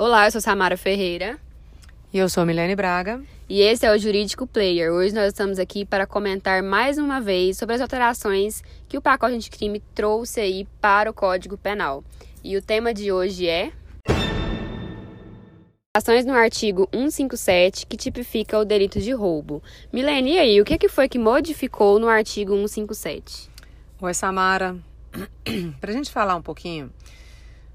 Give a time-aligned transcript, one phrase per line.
[0.00, 1.38] Olá, eu sou Samara Ferreira.
[2.10, 3.22] E eu sou Milene Braga.
[3.46, 4.90] E esse é o Jurídico Player.
[4.90, 9.34] Hoje nós estamos aqui para comentar mais uma vez sobre as alterações que o pacote
[9.34, 12.02] anticrime trouxe aí para o Código Penal.
[12.42, 13.72] E o tema de hoje é
[15.94, 19.62] Ações no artigo 157 que tipifica o delito de roubo.
[19.92, 23.50] Milene, e aí, o que foi que modificou no artigo 157?
[24.00, 24.78] Oi, Samara.
[25.78, 26.90] Para a gente falar um pouquinho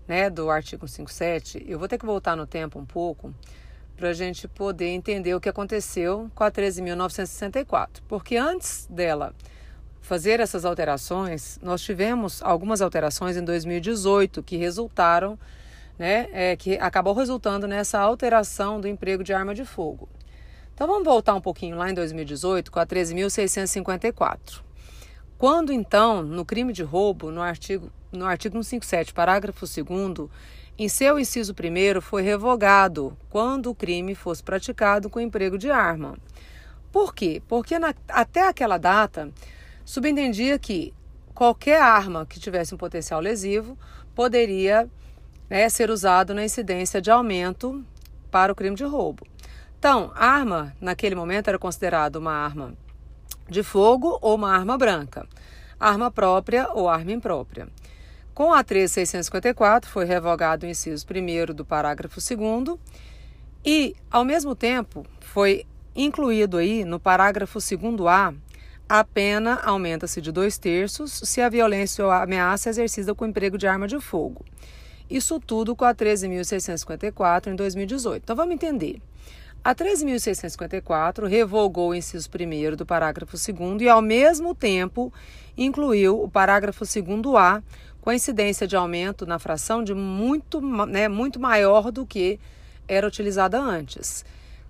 [0.08, 3.34] né, do artigo 157, eu vou ter que voltar no tempo um pouco
[3.96, 8.02] para a gente poder entender o que aconteceu com a 13.964.
[8.08, 9.34] Porque antes dela
[10.02, 15.40] fazer essas alterações, nós tivemos algumas alterações em 2018 que resultaram,
[15.98, 20.08] né, é, que acabou resultando nessa alteração do emprego de arma de fogo.
[20.74, 24.62] Então vamos voltar um pouquinho lá em 2018 com a 13.654.
[25.38, 30.30] Quando então, no crime de roubo, no artigo, no artigo 157, parágrafo 2
[30.78, 36.18] em seu inciso 1 foi revogado quando o crime fosse praticado com emprego de arma.
[36.92, 37.42] Por quê?
[37.48, 39.30] Porque na, até aquela data
[39.84, 40.94] subentendia que
[41.34, 43.78] qualquer arma que tivesse um potencial lesivo
[44.14, 44.90] poderia
[45.50, 47.84] né, ser usado na incidência de aumento
[48.32, 49.26] para o crime de roubo.
[49.78, 52.74] Então, arma, naquele momento, era considerada uma arma
[53.50, 55.28] de fogo ou uma arma branca,
[55.80, 57.68] arma própria ou arma imprópria.
[58.34, 62.80] Com a 13654 foi revogado o inciso 1 do parágrafo 2
[63.64, 65.66] e, ao mesmo tempo, foi
[65.96, 68.36] incluído aí no parágrafo 2A
[68.88, 73.26] a pena aumenta-se de dois terços se a violência ou a ameaça é exercida com
[73.26, 74.46] emprego de arma de fogo.
[75.10, 78.22] Isso tudo com a 13.654 em 2018.
[78.22, 79.02] Então vamos entender.
[79.66, 85.12] A 13.654 revogou o inciso 1 do parágrafo 2 e, ao mesmo tempo,
[85.58, 87.64] incluiu o parágrafo 2A
[88.00, 92.40] com incidência de aumento na fração de muito, né, muito maior do que
[92.88, 94.24] era utilizada antes,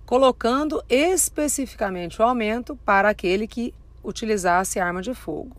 [0.06, 5.58] colocando especificamente o aumento para aquele que utilizasse arma de fogo.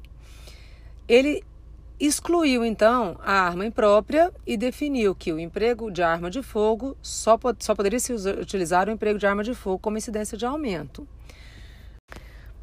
[1.08, 1.44] Ele
[2.00, 7.40] excluiu então a arma imprópria e definiu que o emprego de arma de fogo só,
[7.60, 11.08] só poderia se utilizar o emprego de arma de fogo como incidência de aumento.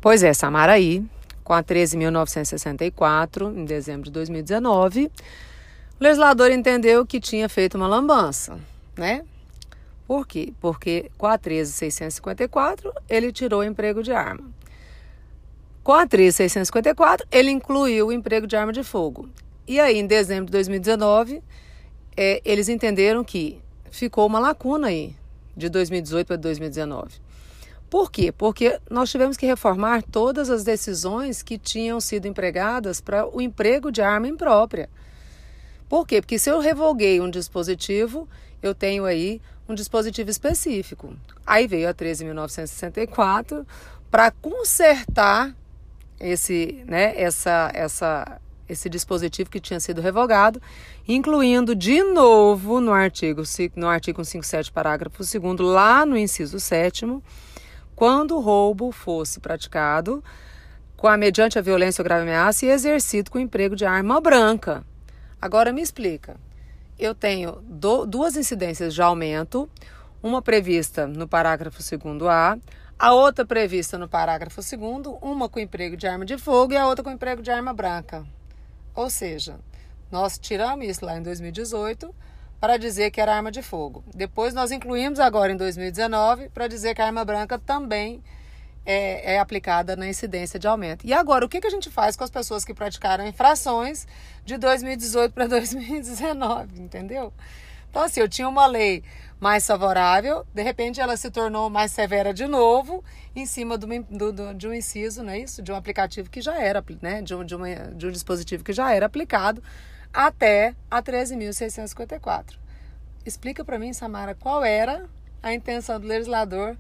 [0.01, 1.05] Pois é, Samaraí,
[1.43, 5.11] com a 13.964, em dezembro de 2019, o
[5.99, 8.59] legislador entendeu que tinha feito uma lambança,
[8.97, 9.25] né?
[10.07, 10.53] Por quê?
[10.61, 14.54] Porque com a 13.654 ele tirou o emprego de arma.
[15.85, 19.29] Com a 3654, ele incluiu o emprego de arma de fogo.
[19.69, 21.43] E aí, em dezembro de 2019,
[22.17, 25.15] é, eles entenderam que ficou uma lacuna aí,
[25.55, 27.21] de 2018 para 2019.
[27.91, 28.33] Por quê?
[28.33, 33.93] Porque nós tivemos que reformar todas as decisões que tinham sido empregadas para o emprego
[33.93, 34.89] de arma imprópria.
[35.87, 36.23] Por quê?
[36.23, 38.27] Porque se eu revoguei um dispositivo,
[38.63, 41.15] eu tenho aí um dispositivo específico.
[41.47, 43.67] Aí veio a 13.964
[44.11, 45.55] para consertar
[46.25, 50.61] esse, né, essa, essa, esse dispositivo que tinha sido revogado,
[51.07, 53.43] incluindo de novo no artigo,
[53.77, 57.05] no artigo 57, parágrafo 2 lá no inciso 7
[57.95, 60.25] quando o roubo fosse praticado
[60.97, 64.83] com a mediante a violência ou grave ameaça e exercido com emprego de arma branca.
[65.41, 66.37] Agora me explica.
[66.99, 69.69] Eu tenho do, duas incidências de aumento,
[70.23, 72.59] uma prevista no parágrafo 2
[72.99, 76.87] A, outra prevista no parágrafo 2 uma com emprego de arma de fogo e a
[76.87, 78.25] outra com emprego de arma branca.
[78.95, 79.59] Ou seja,
[80.11, 82.15] nós tiramos isso lá em 2018
[82.61, 84.05] para dizer que era arma de fogo.
[84.15, 88.23] Depois nós incluímos agora em 2019 para dizer que a arma branca também
[88.87, 91.07] é, é, aplicada na incidência de aumento.
[91.07, 94.07] E agora, o que, que a gente faz com as pessoas que praticaram infrações
[94.45, 97.33] de 2018 para 2019, entendeu?
[97.95, 99.05] Então, assim, eu tinha uma lei
[99.39, 103.05] mais favorável, de repente ela se tornou mais severa de novo,
[103.37, 103.87] em cima do,
[104.33, 105.63] do, de um inciso, não é isso?
[105.63, 107.23] De um aplicativo que já era, né?
[107.23, 109.63] De um, de, uma, de um dispositivo que já era aplicado
[110.13, 112.57] até a 13.654.
[113.25, 115.07] Explica para mim, Samara, qual era
[115.41, 116.77] a intenção do legislador,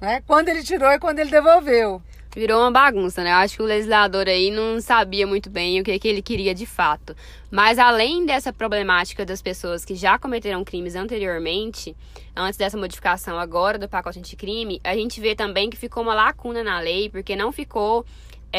[0.00, 0.22] né?
[0.26, 2.02] Quando ele tirou e quando ele devolveu
[2.36, 3.30] virou uma bagunça, né?
[3.30, 6.54] Eu acho que o legislador aí não sabia muito bem o que, que ele queria
[6.54, 7.16] de fato.
[7.50, 11.96] Mas além dessa problemática das pessoas que já cometeram crimes anteriormente,
[12.36, 16.62] antes dessa modificação agora do pacote anticrime, a gente vê também que ficou uma lacuna
[16.62, 18.04] na lei, porque não ficou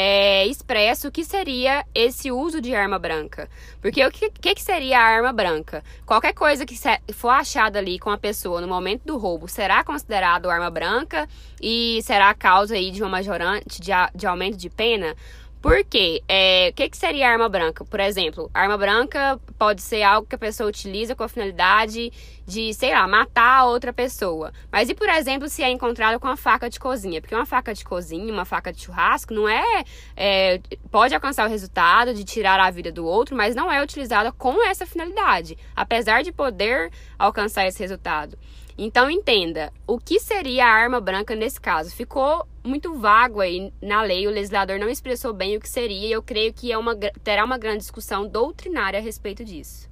[0.00, 3.50] é, expresso o que seria esse uso de arma branca.
[3.82, 5.82] Porque o que, que, seria a arma branca?
[6.06, 6.76] Qualquer coisa que
[7.12, 11.28] for achada ali com a pessoa no momento do roubo será considerado arma branca
[11.60, 15.16] e será causa aí de uma majorante de, de aumento de pena?
[15.60, 16.22] Por quê?
[16.28, 17.84] É, o que, que seria arma branca?
[17.84, 22.12] Por exemplo, arma branca pode ser algo que a pessoa utiliza com a finalidade
[22.46, 24.52] de, sei lá, matar outra pessoa.
[24.70, 27.20] Mas e, por exemplo, se é encontrado com uma faca de cozinha?
[27.20, 29.84] Porque uma faca de cozinha, uma faca de churrasco, não é,
[30.16, 30.60] é
[30.92, 34.64] pode alcançar o resultado de tirar a vida do outro, mas não é utilizada com
[34.64, 38.38] essa finalidade, apesar de poder alcançar esse resultado.
[38.80, 41.90] Então entenda, o que seria a arma branca nesse caso?
[41.90, 46.12] Ficou muito vago aí na lei, o legislador não expressou bem o que seria, e
[46.12, 46.94] eu creio que é uma,
[47.24, 49.90] terá uma grande discussão doutrinária a respeito disso.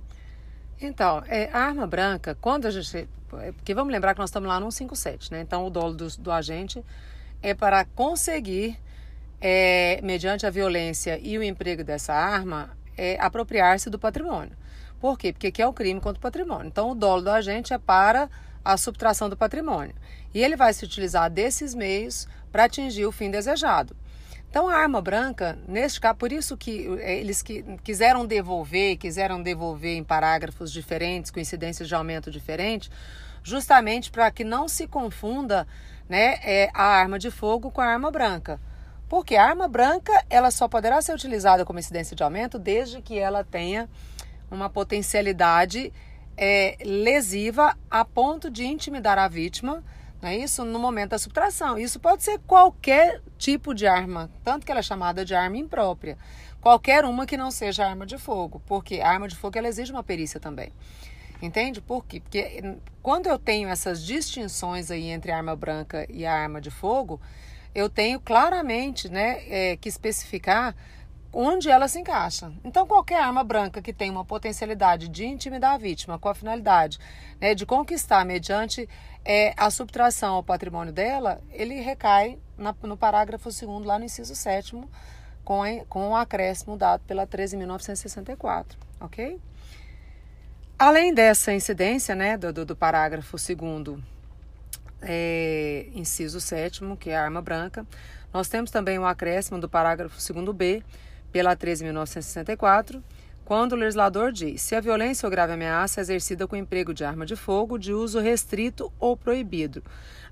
[0.80, 3.08] Então, é, a arma branca, quando a gente.
[3.40, 5.40] É, porque vamos lembrar que nós estamos lá no 157, né?
[5.40, 6.84] Então o dolo do, do agente
[7.42, 8.78] é para conseguir,
[9.40, 14.56] é, mediante a violência e o emprego dessa arma, é, apropriar-se do patrimônio.
[15.00, 15.32] Por quê?
[15.32, 16.68] Porque aqui é o crime contra o patrimônio.
[16.68, 18.30] Então o dolo do agente é para
[18.72, 19.94] a subtração do patrimônio.
[20.34, 23.96] E ele vai se utilizar desses meios para atingir o fim desejado.
[24.50, 29.42] Então, a arma branca, neste caso, por isso que é, eles que, quiseram devolver, quiseram
[29.42, 32.90] devolver em parágrafos diferentes, com incidências de aumento diferentes,
[33.42, 35.66] justamente para que não se confunda
[36.08, 38.60] né, é, a arma de fogo com a arma branca.
[39.08, 43.19] Porque a arma branca ela só poderá ser utilizada como incidência de aumento desde que
[43.19, 43.88] ela tenha
[44.50, 45.92] uma potencialidade
[46.36, 49.82] é, lesiva a ponto de intimidar a vítima,
[50.20, 50.64] não é isso?
[50.64, 51.78] No momento da subtração.
[51.78, 56.16] Isso pode ser qualquer tipo de arma, tanto que ela é chamada de arma imprópria.
[56.60, 59.92] Qualquer uma que não seja arma de fogo, porque a arma de fogo ela exige
[59.92, 60.72] uma perícia também.
[61.40, 61.80] Entende?
[61.80, 62.20] Por quê?
[62.20, 67.20] Porque quando eu tenho essas distinções aí entre arma branca e arma de fogo,
[67.74, 70.74] eu tenho claramente né, é, que especificar
[71.38, 72.50] onde ela se encaixa.
[72.64, 76.98] Então, qualquer arma branca que tem uma potencialidade de intimidar a vítima com a finalidade
[77.38, 78.88] né, de conquistar mediante
[79.22, 84.34] é, a subtração ao patrimônio dela, ele recai na, no parágrafo 2 lá no inciso
[84.34, 84.82] 7
[85.44, 88.64] com, com o acréscimo dado pela 13.964,
[88.98, 89.38] ok?
[90.78, 93.98] Além dessa incidência né, do, do, parágrafo 2
[95.02, 97.86] é, inciso 7 que é a arma branca,
[98.32, 100.82] nós temos também o um acréscimo do parágrafo 2b,
[101.36, 103.02] pela 13.964,
[103.44, 107.04] quando o legislador diz: se a violência ou grave ameaça é exercida com emprego de
[107.04, 109.84] arma de fogo de uso restrito ou proibido,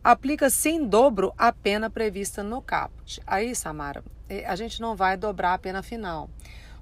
[0.02, 3.20] aplica-se em dobro a pena prevista no caput.
[3.26, 6.30] Aí, Samara, eh, a gente não vai dobrar a pena final.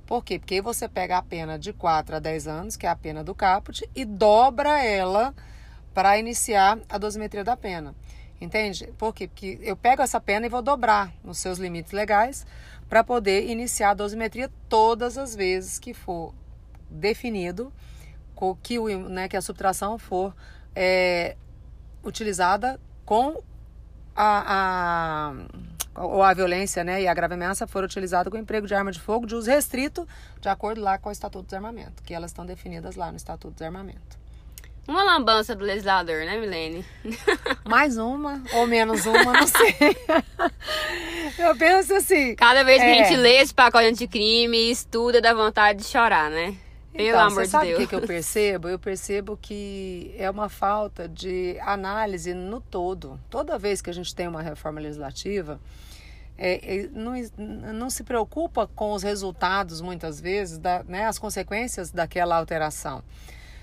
[0.06, 0.38] Por quê?
[0.38, 3.34] Porque você pega a pena de 4 a 10 anos, que é a pena do
[3.34, 5.34] caput, e dobra ela
[5.92, 7.92] para iniciar a dosimetria da pena.
[8.40, 8.92] Entende?
[8.96, 9.26] Por quê?
[9.26, 12.46] Porque eu pego essa pena e vou dobrar nos seus limites legais
[12.92, 16.34] para poder iniciar a dosimetria todas as vezes que for
[16.90, 17.72] definido
[18.62, 20.36] que, o, né, que a subtração for
[20.76, 21.34] é,
[22.04, 23.42] utilizada com
[24.14, 25.32] a,
[25.94, 28.92] a, ou a violência né, e a grave ameaça for utilizada com emprego de arma
[28.92, 30.06] de fogo de uso restrito,
[30.38, 33.54] de acordo lá com o Estatuto do Desarmamento, que elas estão definidas lá no Estatuto
[33.54, 34.21] do Desarmamento.
[34.86, 36.84] Uma lambança do legislador, né, Milene?
[37.64, 39.76] Mais uma ou menos uma, não sei.
[41.38, 42.34] Eu penso assim.
[42.34, 43.00] Cada vez que é...
[43.00, 46.56] a gente lê esse pacote anticrime, estuda, dá vontade de chorar, né?
[46.92, 47.78] Pelo então, amor de sabe Deus.
[47.78, 48.68] o que, que eu percebo?
[48.68, 53.18] Eu percebo que é uma falta de análise no todo.
[53.30, 55.58] Toda vez que a gente tem uma reforma legislativa,
[56.36, 57.14] é, é, não,
[57.72, 63.02] não se preocupa com os resultados, muitas vezes, da, né, as consequências daquela alteração.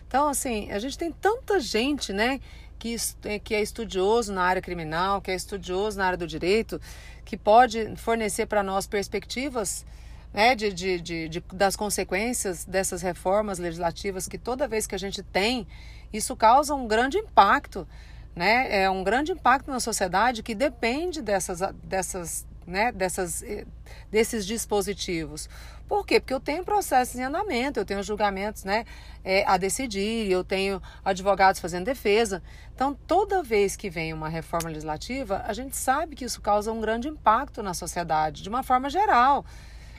[0.09, 2.41] Então, assim, a gente tem tanta gente, né,
[2.79, 2.95] que,
[3.25, 6.81] é, que é estudioso na área criminal, que é estudioso na área do direito,
[7.23, 9.85] que pode fornecer para nós perspectivas
[10.33, 14.99] né, de, de, de, de, das consequências dessas reformas legislativas que toda vez que a
[14.99, 15.67] gente tem,
[16.11, 17.87] isso causa um grande impacto,
[18.35, 18.83] né?
[18.83, 23.65] É um grande impacto na sociedade que depende dessas, dessas, né, dessas, eh,
[24.09, 25.49] desses dispositivos.
[25.87, 26.19] Por quê?
[26.19, 28.85] Porque eu tenho processos em andamento, eu tenho julgamentos né,
[29.23, 32.43] é, a decidir, eu tenho advogados fazendo defesa.
[32.75, 36.79] Então, toda vez que vem uma reforma legislativa, a gente sabe que isso causa um
[36.79, 39.43] grande impacto na sociedade, de uma forma geral.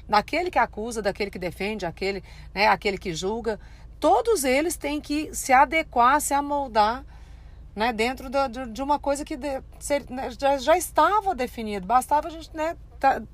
[0.08, 2.22] Daquele que acusa, daquele que defende, aquele,
[2.54, 3.58] né, aquele que julga.
[3.98, 7.04] Todos eles têm que se adequar, se amoldar
[7.80, 11.86] né, dentro de, de uma coisa que de, ser, né, já, já estava definido.
[11.86, 12.76] Bastava a gente né,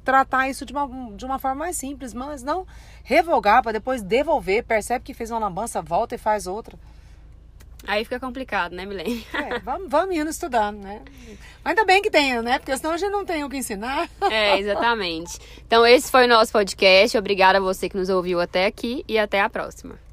[0.04, 2.64] tratar isso de uma, de uma forma mais simples, mas não
[3.02, 6.78] revogar para depois devolver, percebe que fez uma lambança, volta e faz outra.
[7.88, 9.26] Aí fica complicado, né, Milene?
[9.34, 11.02] É, vamos, vamos indo estudando, né?
[11.64, 12.60] Ainda bem que tenha, né?
[12.60, 14.08] Porque senão a gente não tem o que ensinar.
[14.30, 15.40] É, exatamente.
[15.66, 17.18] Então, esse foi o nosso podcast.
[17.18, 20.05] Obrigada a você que nos ouviu até aqui e até a próxima.